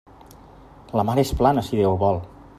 [1.01, 2.23] La mar és plana si Déu vol.